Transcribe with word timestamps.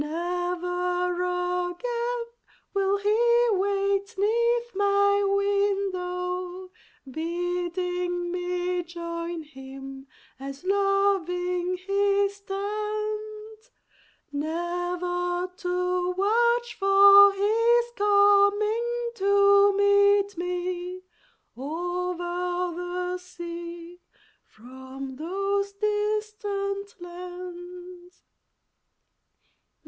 Never 0.01 1.13
again 1.13 2.23
will 2.73 2.97
he 2.97 3.47
wait 3.51 4.15
'neath 4.17 4.73
my 4.73 5.23
window, 5.23 6.71
Bidding 7.05 8.31
me 8.31 8.81
join 8.81 9.43
him, 9.43 10.07
as 10.39 10.63
loving 10.63 11.77
he 11.77 12.27
stands; 12.29 13.69
Never 14.31 15.47
to 15.57 16.09
watch 16.17 16.73
for 16.79 17.33
his 17.33 17.85
coming 17.95 19.11
to 19.17 19.73
meet 19.77 20.35
me 20.35 21.03
Over 21.55 22.71
the 22.75 23.17
sea 23.19 23.99
from 24.47 25.17
those 25.17 25.73
distant 25.73 26.95
lands! 26.99 28.23